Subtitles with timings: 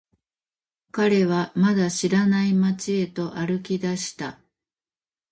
[0.89, 4.39] 彼はまだ知らない街へと歩き出した。